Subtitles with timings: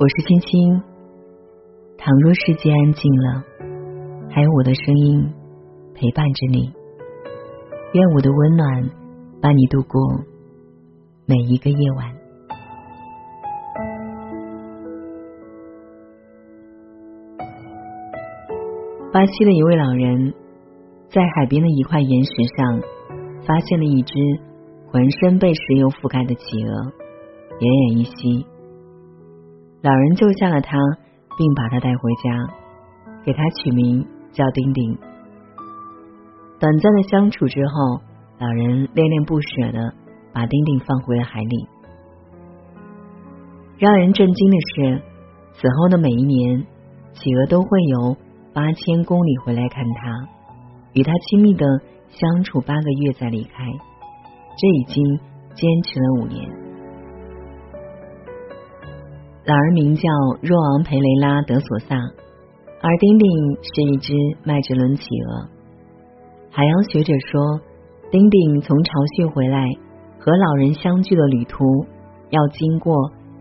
[0.00, 0.82] 我是青青。
[1.98, 3.44] 倘若世界安静了，
[4.30, 5.30] 还有我的声音
[5.94, 6.72] 陪伴着你。
[7.92, 8.90] 愿我的温暖
[9.42, 10.00] 伴你度过
[11.26, 12.16] 每一个夜晚。
[19.12, 20.32] 巴西的一位老人
[21.10, 22.80] 在海边的一块岩石上
[23.46, 24.14] 发现了一只
[24.90, 26.90] 浑身被石油覆盖的企鹅，
[27.58, 28.46] 奄奄一息。
[29.82, 30.76] 老人救下了他，
[31.38, 32.30] 并把他带回家，
[33.24, 34.98] 给他取名叫丁丁。
[36.58, 38.02] 短暂的相处之后，
[38.38, 39.94] 老人恋恋不舍的
[40.34, 41.68] 把丁丁放回了海里。
[43.78, 45.02] 让人震惊的是，
[45.54, 46.66] 此后的每一年，
[47.14, 48.16] 企鹅都会有
[48.52, 50.28] 八千公里回来看他，
[50.92, 51.64] 与他亲密的
[52.10, 53.64] 相处八个月再离开。
[54.58, 55.02] 这已经
[55.54, 56.59] 坚持了五年。
[59.46, 60.02] 老人名叫
[60.42, 63.28] 若昂培雷拉德索萨，而丁丁
[63.62, 64.12] 是一只
[64.44, 65.48] 麦哲伦企鹅。
[66.50, 67.58] 海洋学者说，
[68.10, 69.64] 丁丁从巢穴回来
[70.18, 71.64] 和老人相聚的旅途，
[72.28, 72.94] 要经过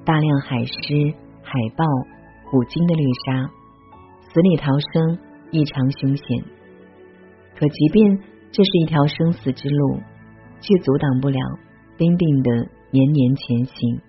[0.06, 1.84] 大量海狮、海豹、
[2.50, 3.52] 虎鲸的猎杀，
[4.32, 5.20] 死里逃生
[5.52, 6.26] 异常凶险。
[7.58, 8.18] 可即便
[8.52, 10.00] 这是一条生死之路，
[10.62, 11.40] 却阻挡不了
[11.98, 12.52] 丁丁的
[12.90, 14.02] 年年前行。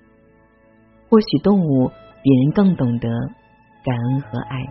[1.11, 1.91] 或许动物
[2.23, 3.09] 比人更懂得
[3.83, 4.65] 感恩和爱。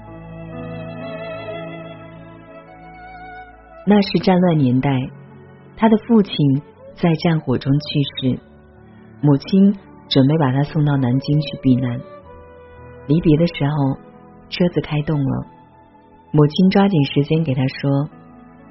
[3.85, 4.89] 那是战乱年代，
[5.75, 6.33] 他的父亲
[6.95, 8.39] 在战火中去世，
[9.21, 9.75] 母亲
[10.07, 11.99] 准备把他送到南京去避难。
[13.07, 13.97] 离别的时候，
[14.49, 15.45] 车子开动了，
[16.31, 18.09] 母亲抓紧时间给他说：“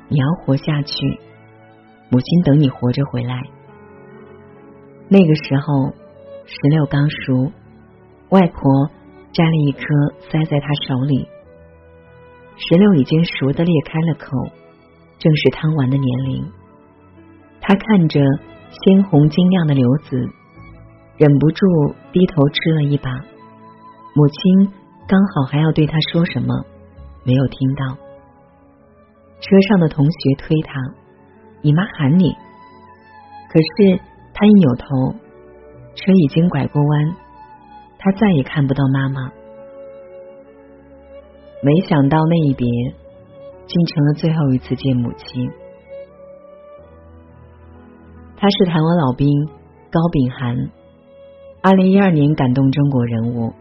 [0.09, 1.21] 你要活下去，
[2.09, 3.43] 母亲等你活着回来。”
[5.11, 5.93] 那个时候。
[6.51, 7.53] 石榴刚熟，
[8.31, 8.91] 外婆
[9.33, 9.83] 摘了一颗
[10.31, 11.29] 塞在他手里。
[12.57, 14.31] 石榴已经熟的裂开了口，
[15.19, 16.53] 正是贪玩的年龄。
[17.61, 18.21] 他看着
[18.71, 20.17] 鲜红晶亮的瘤子，
[21.17, 21.67] 忍不住
[22.13, 23.11] 低头吃了一把。
[24.15, 24.73] 母亲
[25.07, 26.49] 刚好还要对他说什么，
[27.25, 27.97] 没有听到。
[29.41, 30.75] 车上的同学推他
[31.63, 32.33] ：“你妈喊你。”
[33.51, 34.01] 可是
[34.35, 34.87] 他一扭头。
[35.95, 37.17] 车已经拐过弯，
[37.99, 39.33] 他再也看不到妈妈。
[41.63, 42.67] 没想到那一别，
[43.67, 45.51] 竟成了最后一次见母亲。
[48.37, 49.29] 他是台湾老兵
[49.91, 50.71] 高秉涵，
[51.61, 53.53] 二零一二年感动中国人物。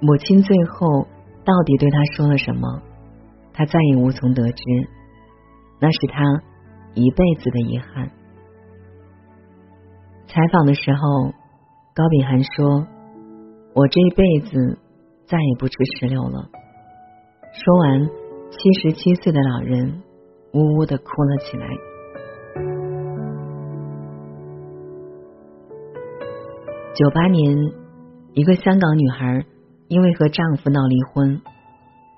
[0.00, 1.08] 母亲最后
[1.44, 2.80] 到底对他说了什么？
[3.52, 4.62] 他再也无从得知，
[5.80, 6.22] 那是他
[6.94, 8.10] 一辈子的遗憾。
[10.28, 11.32] 采访的时候，
[11.92, 12.86] 高秉涵说
[13.74, 14.78] ：“我这一辈子
[15.26, 16.48] 再也不吃石榴了。”
[17.52, 18.08] 说完，
[18.50, 20.02] 七十七岁的老人
[20.52, 21.66] 呜呜的哭了起来。
[26.94, 27.56] 九八年，
[28.34, 29.44] 一个香港女孩
[29.88, 31.40] 因为和丈夫闹离婚，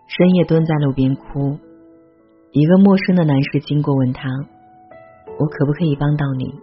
[0.08, 1.58] 深夜蹲在路边哭。
[2.50, 4.28] 一个陌生的男士经过，问她
[5.38, 6.54] ：“我可不可以帮到你？”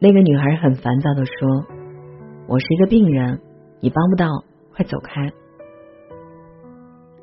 [0.00, 1.66] 那个女孩很烦躁的说
[2.46, 3.40] ：“我是一个病人，
[3.80, 4.26] 你帮不到，
[4.74, 5.32] 快走开。”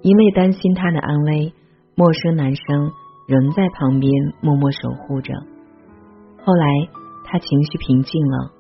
[0.01, 1.53] 因为担心他的安危，
[1.93, 2.91] 陌生男生
[3.27, 4.11] 仍在旁边
[4.41, 5.31] 默默守护着。
[6.43, 6.65] 后来
[7.23, 8.51] 他情绪平静了，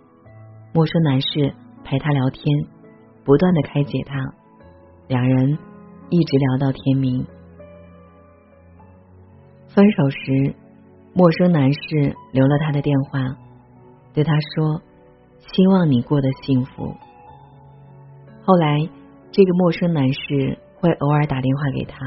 [0.71, 2.43] 陌生男士陪他聊天，
[3.25, 4.15] 不断的开解他，
[5.07, 5.57] 两人
[6.11, 7.25] 一直聊到天明。
[9.67, 10.53] 分手时，
[11.15, 13.19] 陌生男士留了他的电话。
[14.13, 14.81] 对他说
[15.53, 16.95] ：“希望你过得幸福。”
[18.43, 18.89] 后来，
[19.31, 21.97] 这个陌生男士会偶尔打电话给他，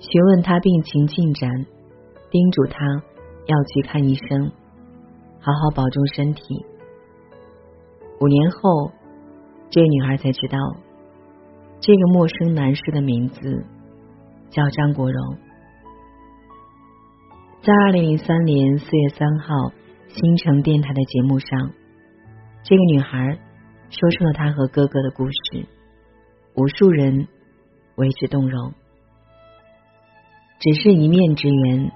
[0.00, 1.50] 询问他病情进展，
[2.30, 2.84] 叮嘱他
[3.46, 4.50] 要去看医生，
[5.40, 6.42] 好好保重身体。
[8.20, 8.90] 五年后，
[9.70, 10.58] 这女孩才知道，
[11.80, 13.64] 这个陌生男士的名字
[14.50, 15.36] 叫张国荣。
[17.62, 19.54] 在二零零三年四月三号。
[20.14, 21.70] 新城电台的节目上，
[22.64, 23.38] 这个女孩
[23.90, 25.66] 说出了她和哥哥的故事，
[26.54, 27.26] 无数人
[27.96, 28.72] 为之动容。
[30.60, 31.90] 只是一面之缘，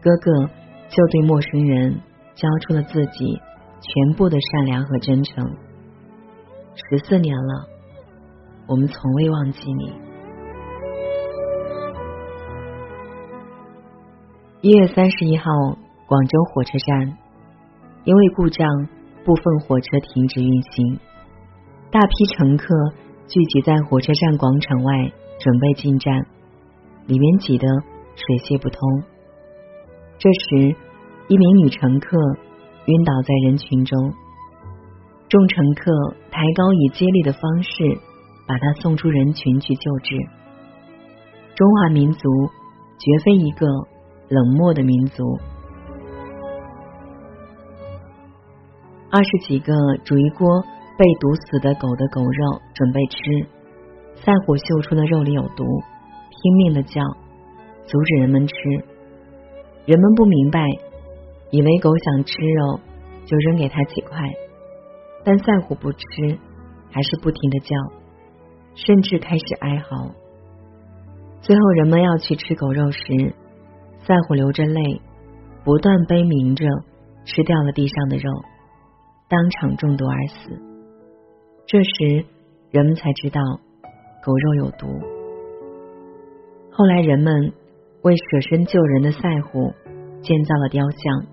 [0.00, 0.46] 哥哥
[0.88, 2.00] 就对陌生人
[2.36, 3.40] 交出了自己
[3.80, 5.56] 全部的善良和真诚。
[6.76, 7.66] 十四年了，
[8.68, 9.92] 我们从未忘记你。
[14.60, 15.44] 一月三十一号，
[16.06, 17.18] 广州火车站。
[18.04, 18.68] 因为故障，
[19.24, 21.00] 部分火车停止运行。
[21.90, 22.74] 大批乘客
[23.26, 26.26] 聚集在火车站广场外，准备进站，
[27.06, 27.66] 里面挤得
[28.14, 28.78] 水泄不通。
[30.18, 30.76] 这时，
[31.28, 32.16] 一名女乘客
[32.86, 34.12] 晕倒在人群中，
[35.28, 37.70] 众乘客抬高以接力的方式
[38.46, 40.16] 把她送出人群去救治。
[41.54, 42.28] 中华民族
[42.98, 43.66] 绝非一个
[44.28, 45.38] 冷漠的民族。
[49.14, 49.72] 二十几个
[50.04, 50.60] 煮一锅
[50.98, 53.46] 被毒死的狗的狗肉准备吃，
[54.16, 57.00] 赛虎嗅出的肉里有毒，拼命的叫，
[57.86, 58.54] 阻止人们吃。
[59.86, 60.66] 人们不明白，
[61.52, 62.80] 以为狗想吃肉，
[63.24, 64.18] 就扔给它几块。
[65.24, 66.36] 但赛虎不吃，
[66.90, 67.76] 还是不停的叫，
[68.74, 70.10] 甚至开始哀嚎。
[71.40, 72.98] 最后，人们要去吃狗肉时，
[74.04, 75.00] 赛虎流着泪，
[75.62, 76.66] 不断悲鸣着，
[77.24, 78.28] 吃掉了地上的肉。
[79.34, 80.62] 当场中毒而死。
[81.66, 82.24] 这时，
[82.70, 83.40] 人们才知道
[84.22, 84.86] 狗肉有毒。
[86.70, 87.52] 后来，人们
[88.02, 89.72] 为舍身救人的赛虎
[90.22, 91.26] 建造了雕像。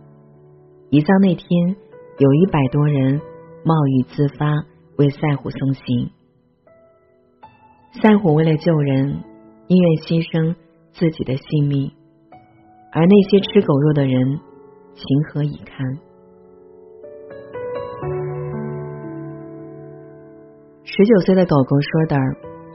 [0.89, 1.75] 移葬那天，
[2.17, 3.21] 有一百多人
[3.63, 4.51] 冒雨自发
[4.97, 6.09] 为赛虎送行。
[8.01, 9.21] 赛虎为了救人，
[9.67, 10.55] 宁愿牺牲
[10.91, 11.91] 自己的性命，
[12.91, 14.39] 而那些吃狗肉的人，
[14.95, 15.99] 情何以堪？
[21.01, 22.15] 十九岁的狗狗说的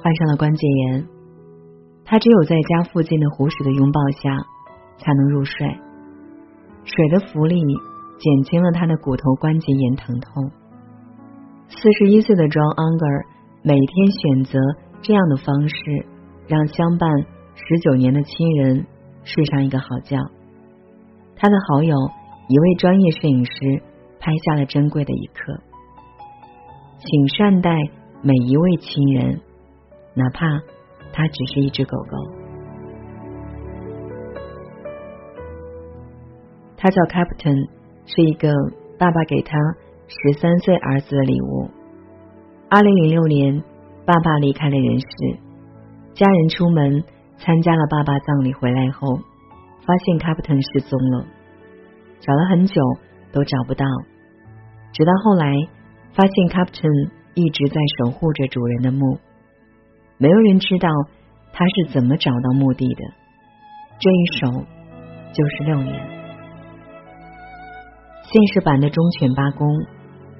[0.02, 1.06] 患上了关节炎，
[2.04, 4.36] 它只有在家附近的湖水的拥抱下
[4.98, 5.64] 才能入睡。
[6.82, 7.62] 水的浮力
[8.18, 10.50] 减轻了他的骨头关节炎疼痛。
[11.68, 13.26] 四十一岁的 John Unger
[13.62, 14.58] 每天选择
[15.02, 15.76] 这样的方式，
[16.48, 17.08] 让相伴
[17.54, 18.86] 十九年的亲人
[19.22, 20.16] 睡上一个好觉。
[21.36, 21.94] 他的好友
[22.48, 23.82] 一位专业摄影师
[24.18, 25.62] 拍下了珍贵的一刻，
[26.98, 27.70] 请善待。
[28.26, 29.40] 每一位亲人，
[30.14, 30.60] 哪怕
[31.12, 32.16] 他只是一只狗狗。
[36.76, 37.68] 他叫 Captain，
[38.04, 38.52] 是一个
[38.98, 39.56] 爸爸给他
[40.08, 41.70] 十三岁儿子的礼物。
[42.68, 43.62] 二零零六年，
[44.04, 45.06] 爸爸离开了人世，
[46.14, 47.04] 家人出门
[47.38, 49.06] 参加了爸爸葬礼，回来后
[49.86, 51.26] 发现 Captain 失踪了，
[52.18, 52.82] 找了很久
[53.30, 53.86] 都找不到，
[54.92, 55.68] 直到后来
[56.12, 57.10] 发现 Captain。
[57.36, 59.18] 一直在守护着主人的墓，
[60.16, 60.88] 没有人知道
[61.52, 63.04] 他是怎么找到墓地的。
[63.98, 64.64] 这一守
[65.34, 65.94] 就是六年。
[68.22, 69.68] 现实版的忠犬八公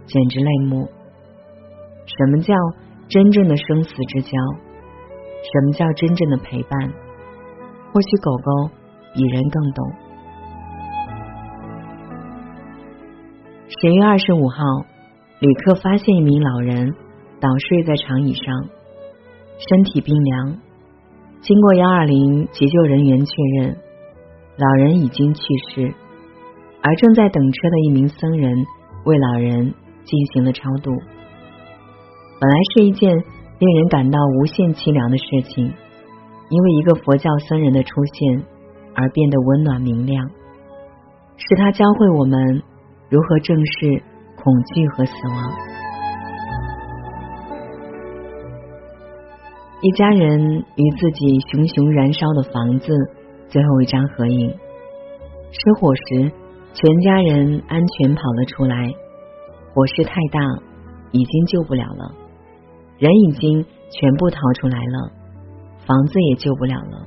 [0.07, 0.89] 简直泪目。
[2.07, 2.55] 什么叫
[3.09, 4.31] 真正的生死之交？
[4.33, 6.81] 什么叫真正的陪伴？
[7.93, 8.71] 或许狗狗
[9.15, 9.93] 比人更懂。
[13.69, 14.96] 十月二十五号。
[15.39, 16.95] 旅客发现一名老人
[17.41, 18.45] 倒睡在长椅上，
[19.69, 20.57] 身体冰凉。
[21.43, 23.77] 经过幺二零急救人员确认，
[24.57, 25.95] 老人已经去世，
[26.81, 28.65] 而正在等车的一名僧人
[29.05, 29.75] 为老人
[30.05, 30.91] 进行了超度。
[32.41, 33.15] 本来是一件
[33.59, 35.71] 令人感到无限凄凉的事情，
[36.49, 38.43] 因为一个佛教僧人的出现
[38.95, 40.31] 而变得温暖明亮，
[41.37, 42.63] 是他教会我们
[43.11, 44.03] 如何正视。
[44.47, 45.53] 恐惧和死亡。
[49.83, 50.41] 一家人
[50.77, 52.93] 与自己熊熊燃烧的房子
[53.49, 54.49] 最后一张合影。
[55.51, 56.31] 失火时，
[56.73, 58.89] 全家人安全跑了出来。
[59.75, 60.41] 火势太大，
[61.11, 62.15] 已经救不了了。
[62.99, 65.11] 人已经全部逃出来了，
[65.85, 67.05] 房子也救不了了。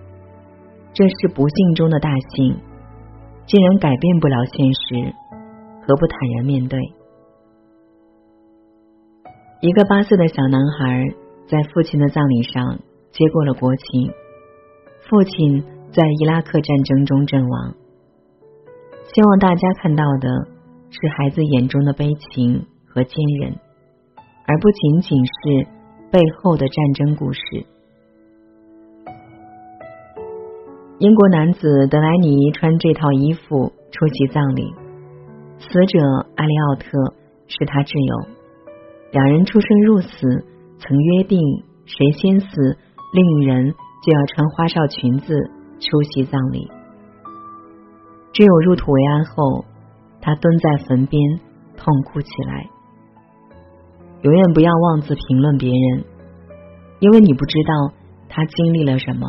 [0.92, 2.60] 这是不幸中的大幸，
[3.46, 5.16] 既然改变不了现实，
[5.88, 6.78] 何不坦然面对？
[9.62, 11.04] 一个八岁的小男孩
[11.46, 12.80] 在父亲的葬礼上
[13.12, 13.84] 接过了国旗。
[15.10, 15.62] 父亲
[15.92, 17.74] 在伊拉克战争中阵亡。
[19.14, 20.30] 希望大家看到的
[20.90, 23.54] 是孩子眼中的悲情和坚韧，
[24.46, 25.68] 而不仅仅是
[26.10, 27.42] 背后的战争故事。
[31.00, 34.74] 英国男子德莱尼穿这套衣服出席葬礼，
[35.58, 36.00] 死者
[36.38, 37.14] 艾利奥特
[37.48, 38.39] 是他挚友。
[39.12, 40.10] 两人出生入死，
[40.78, 41.42] 曾约定
[41.86, 42.48] 谁先死，
[43.12, 43.74] 另一人
[44.04, 45.34] 就要穿花哨裙子
[45.80, 46.70] 出席葬礼。
[48.32, 49.66] 只有入土为安后，
[50.22, 51.40] 他蹲在坟边
[51.76, 52.70] 痛哭起来。
[54.22, 56.04] 永远不要妄自评论别人，
[57.00, 57.92] 因为你不知道
[58.30, 59.28] 他经历了什么。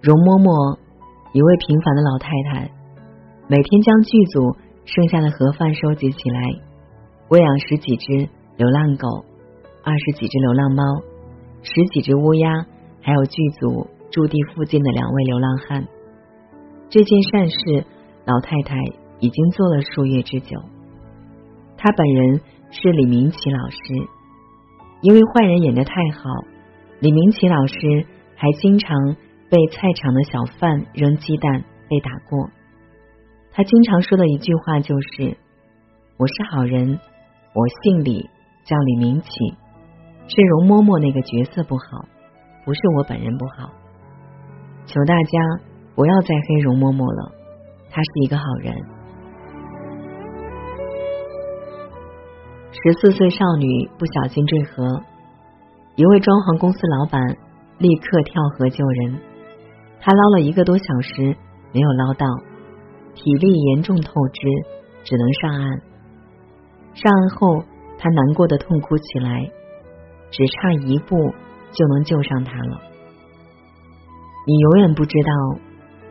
[0.00, 0.78] 容嬷嬷，
[1.34, 2.70] 一位平凡的老太太，
[3.48, 4.56] 每天将剧组。
[4.88, 6.40] 剩下的盒饭收集起来，
[7.28, 8.26] 喂养十几只
[8.56, 9.06] 流浪狗，
[9.84, 10.82] 二十几只流浪猫，
[11.62, 12.64] 十几只乌鸦，
[13.02, 15.86] 还有剧组驻地附近的两位流浪汉。
[16.88, 17.84] 这件善事，
[18.24, 18.76] 老太太
[19.20, 20.58] 已经做了数月之久。
[21.76, 22.40] 她本人
[22.70, 23.78] 是李明启老师，
[25.02, 26.30] 因为坏人演的太好，
[27.00, 28.96] 李明启老师还经常
[29.50, 32.48] 被菜场的小贩扔鸡蛋被打过。
[33.52, 35.36] 他经常说的一句话就是
[36.16, 37.00] ：“我是好人，
[37.54, 38.30] 我姓李，
[38.64, 39.28] 叫李明启，
[40.28, 42.06] 是容嬷嬷那个角色不好，
[42.64, 43.70] 不是我本人不好。
[44.86, 45.38] 求大家
[45.94, 47.32] 不要再黑容嬷嬷了，
[47.90, 48.74] 她是一个好人。”
[52.70, 55.02] 十四岁少女不小心坠河，
[55.96, 57.20] 一位装潢公司老板
[57.78, 59.18] 立刻跳河救人，
[60.00, 61.36] 他捞了一个多小时
[61.72, 62.26] 没有捞到。
[63.18, 64.40] 体力严重透支，
[65.02, 65.82] 只能上岸。
[66.94, 67.64] 上岸后，
[67.98, 69.50] 他难过的痛哭起来，
[70.30, 71.16] 只差一步
[71.72, 72.80] 就能救上他了。
[74.46, 75.32] 你永远不知道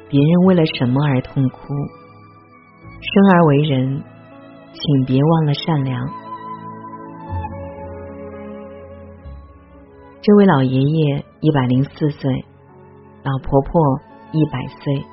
[0.10, 1.60] 别人为了什么而痛哭。
[3.00, 4.04] 生而为人，
[4.74, 6.06] 请别忘了善良。
[10.22, 12.46] 这位老爷爷一百零四岁，
[13.24, 13.82] 老婆婆
[14.34, 15.06] 一百岁。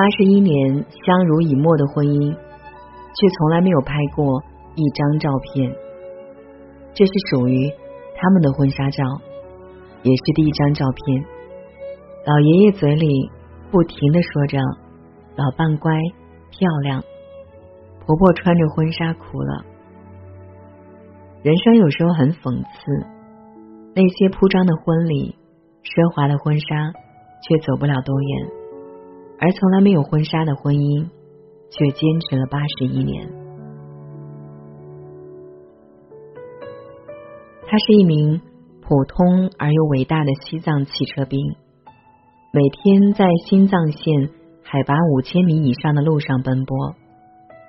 [0.00, 4.42] 八十一年相濡以沫的婚姻，却从来没有拍过
[4.74, 5.70] 一张照片。
[6.94, 7.68] 这是属于
[8.16, 9.04] 他们的婚纱照，
[10.02, 11.22] 也是第一张照片。
[12.24, 13.30] 老爷爷嘴里
[13.70, 14.56] 不停的说着
[15.36, 15.92] “老伴乖，
[16.48, 17.04] 漂亮”，
[18.00, 19.66] 婆婆穿着婚纱哭了。
[21.42, 23.06] 人生有时候很讽刺，
[23.94, 25.36] 那些铺张的婚礼、
[25.84, 26.90] 奢华的婚纱，
[27.42, 28.59] 却走不了多远。
[29.42, 31.06] 而从来没有婚纱的婚姻，
[31.70, 33.26] 却坚持了八十一年。
[37.66, 38.42] 他是一名
[38.82, 41.40] 普通而又伟大的西藏汽车兵，
[42.52, 44.28] 每天在新藏线
[44.62, 46.94] 海拔五千米以上的路上奔波，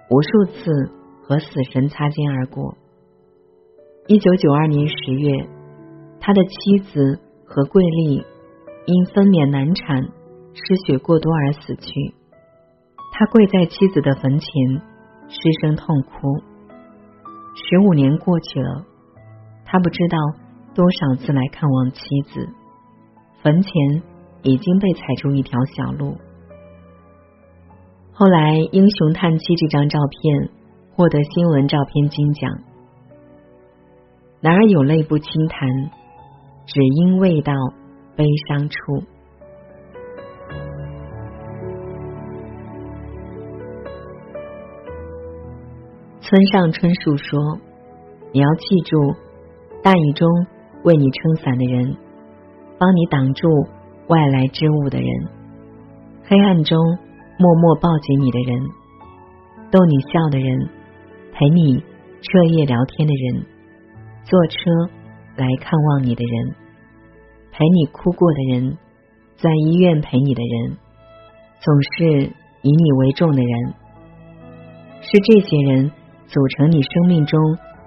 [0.09, 0.91] 无数次
[1.23, 2.75] 和死神擦肩而过。
[4.07, 5.47] 一九九二年十月，
[6.19, 8.25] 他的妻子何桂丽
[8.87, 10.09] 因分娩难产。
[10.53, 12.13] 失血过多而死去，
[13.13, 14.49] 他跪在妻子的坟前
[15.27, 16.43] 失声痛哭。
[17.55, 18.85] 十五年过去了，
[19.65, 20.17] 他不知道
[20.73, 22.01] 多少次来看望妻
[22.33, 22.49] 子，
[23.41, 23.71] 坟前
[24.43, 26.15] 已经被踩出一条小路。
[28.13, 30.51] 后来，《英雄叹妻》这张照片
[30.95, 32.51] 获得新闻照片金奖。
[34.41, 35.69] 男儿有泪不轻弹，
[36.65, 37.53] 只因未到
[38.15, 38.75] 悲伤处。
[46.31, 47.59] 村上春树说
[48.31, 49.13] ：“你要记住，
[49.83, 50.25] 大雨中
[50.85, 51.97] 为你撑伞的人，
[52.79, 53.49] 帮你挡住
[54.07, 55.09] 外来之物的人，
[56.23, 56.77] 黑暗中
[57.37, 58.61] 默默抱紧你的人，
[59.71, 60.69] 逗你笑的人，
[61.33, 61.83] 陪你
[62.21, 63.45] 彻夜聊天的人，
[64.23, 64.55] 坐车
[65.35, 66.55] 来看望你的人，
[67.51, 68.77] 陪你哭过的人，
[69.35, 70.77] 在医院陪你的人，
[71.59, 73.73] 总是以你为重的人，
[75.01, 75.91] 是这些人。”
[76.31, 77.37] 组成你生命中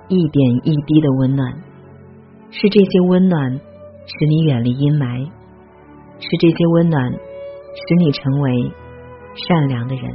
[0.09, 1.51] 一点一滴的温暖，
[2.51, 3.53] 是这些温暖
[4.05, 5.25] 使你远离阴霾，
[6.21, 8.71] 是这些温暖使你成为
[9.35, 10.15] 善良的人。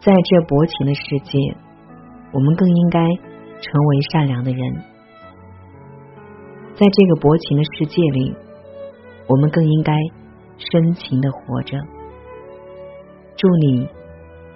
[0.00, 1.38] 在这薄情的世界，
[2.34, 3.00] 我们更应该
[3.62, 4.60] 成为善良的人。
[6.74, 8.36] 在这个薄情的世界里，
[9.26, 9.94] 我们更应该
[10.58, 11.78] 深情的活着。
[13.36, 13.88] 祝你。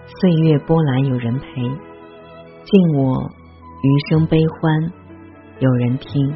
[0.07, 3.31] 岁月波澜有人陪，敬我
[3.83, 4.93] 余生悲欢
[5.59, 6.35] 有人听。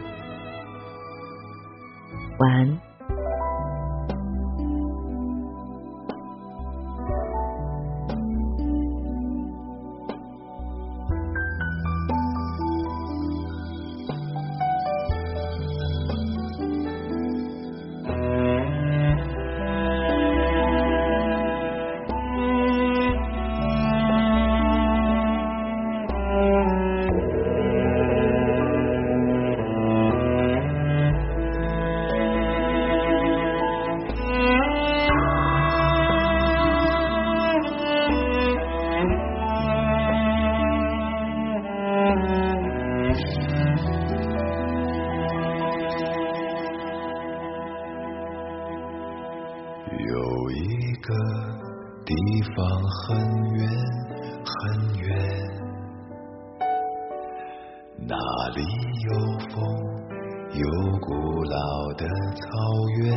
[2.39, 2.88] 晚安。
[49.91, 51.15] 有一个
[52.05, 52.15] 地
[52.57, 52.57] 方
[52.91, 53.19] 很
[53.55, 53.69] 远
[54.45, 54.55] 很
[55.01, 55.09] 远
[58.07, 58.15] 那
[58.55, 58.63] 里
[59.05, 59.11] 有
[59.49, 59.57] 风
[60.55, 60.65] 有
[61.01, 61.09] 古
[61.45, 62.45] 老的草
[63.01, 63.09] 原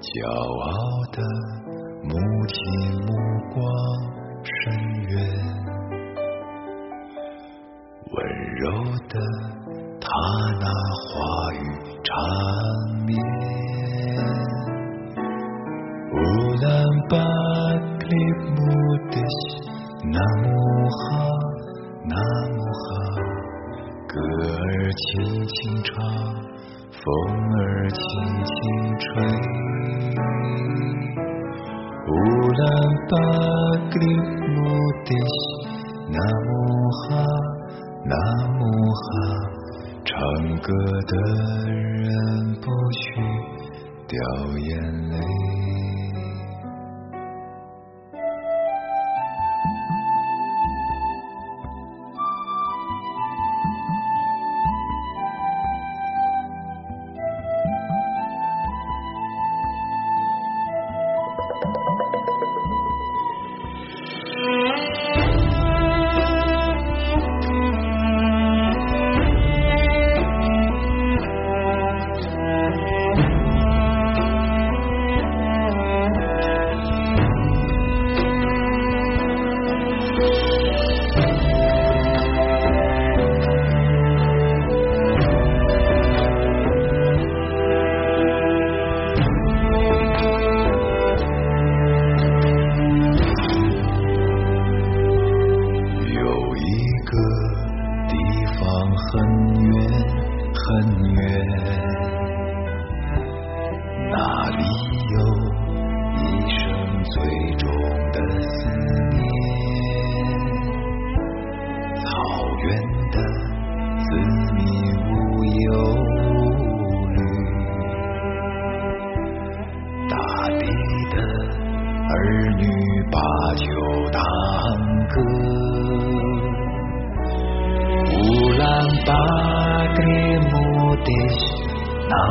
[0.00, 0.12] 骄
[0.60, 0.70] 傲
[1.10, 1.22] 的
[27.04, 27.12] 风
[27.52, 28.00] 儿轻
[28.46, 28.56] 轻
[28.98, 29.04] 吹，
[32.06, 32.10] 乌
[32.48, 32.64] 兰
[33.10, 33.12] 巴
[33.90, 33.94] 的
[34.48, 34.56] 木
[35.04, 35.36] 的西，
[36.08, 36.50] 那木
[37.02, 37.04] 哈，
[38.06, 38.14] 那
[38.54, 38.60] 木
[38.94, 39.04] 哈，
[40.02, 40.12] 唱
[40.62, 40.72] 歌
[41.06, 41.12] 的
[41.68, 42.04] 人
[42.62, 43.04] 不许
[44.08, 44.16] 掉
[44.56, 44.72] 眼
[45.10, 45.14] 泪。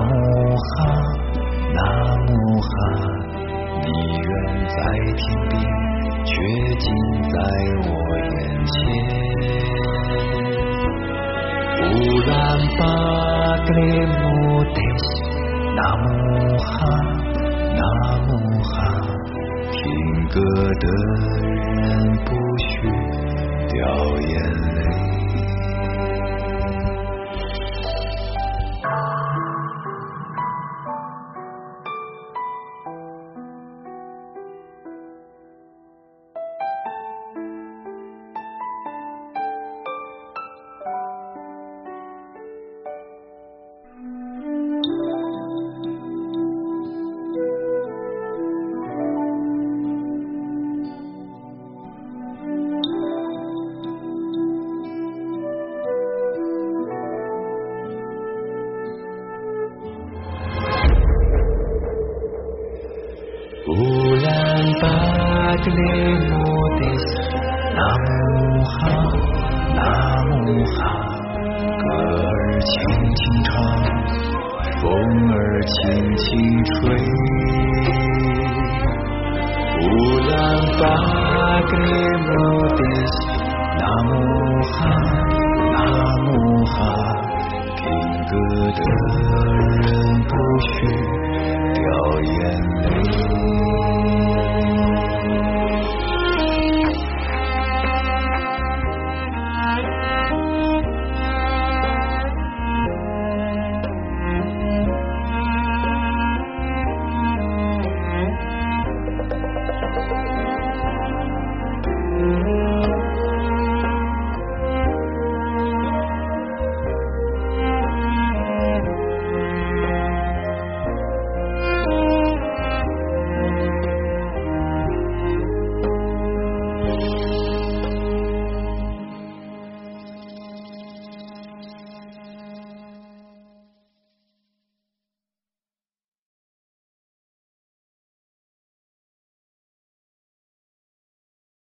[0.10, 0.12] 无
[0.56, 0.78] 哈，
[1.74, 1.80] 那
[2.28, 2.30] 无
[2.62, 2.68] 哈，
[3.84, 4.30] 你远
[4.70, 4.78] 在
[5.18, 5.54] 天边，
[6.26, 6.32] 却
[6.80, 6.86] 近
[7.30, 7.36] 在
[7.86, 8.34] 我眼
[8.66, 8.74] 前。
[11.84, 11.86] 乌
[12.28, 12.32] 兰
[12.78, 12.82] 巴
[13.66, 13.70] 格
[14.22, 14.22] 木
[14.64, 15.04] 德西，
[15.76, 16.08] 那无
[16.58, 16.68] 哈，
[17.76, 17.82] 那
[18.28, 18.32] 无
[18.64, 18.74] 哈，
[19.72, 19.80] 听
[20.30, 20.36] 歌
[20.80, 20.86] 的
[21.82, 21.82] 人
[22.26, 22.66] 不许
[23.70, 23.78] 掉
[24.22, 24.32] 眼
[24.76, 24.93] 泪。
[67.76, 68.08] 那木
[68.64, 68.72] 哈，
[69.76, 69.82] 那
[70.26, 70.32] 木
[70.66, 70.78] 哈，
[71.80, 71.86] 歌
[72.28, 72.32] 儿
[72.62, 72.72] 轻
[73.16, 73.52] 轻唱，
[74.80, 74.84] 风
[75.32, 75.72] 儿轻
[76.18, 76.24] 轻
[76.66, 76.72] 吹。
[79.82, 79.86] 乌
[80.30, 80.32] 兰
[80.80, 80.82] 巴
[81.68, 82.30] 托
[82.70, 82.86] 的夜，
[83.80, 84.12] 那木
[84.72, 84.72] 哈，
[85.72, 85.76] 那
[86.26, 86.30] 木
[86.66, 86.72] 哈，
[87.76, 87.82] 听
[88.30, 88.32] 歌
[88.72, 88.80] 的
[89.82, 89.84] 人
[90.30, 90.32] 不
[90.70, 90.72] 许
[91.74, 91.82] 掉
[92.22, 92.32] 眼
[92.84, 92.92] 泪。